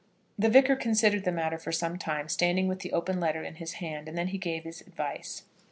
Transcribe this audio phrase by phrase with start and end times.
[0.35, 3.73] The Vicar considered the matter for some time, standing with the open letter in his
[3.73, 5.43] hand, and then he gave his advice.